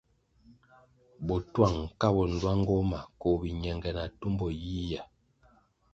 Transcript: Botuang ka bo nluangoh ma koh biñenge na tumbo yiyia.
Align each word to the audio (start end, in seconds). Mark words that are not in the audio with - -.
Botuang 1.27 1.79
ka 1.99 2.07
bo 2.15 2.23
nluangoh 2.31 2.83
ma 2.91 2.99
koh 3.19 3.37
biñenge 3.41 3.89
na 3.93 4.03
tumbo 4.19 4.45
yiyia. 4.61 5.01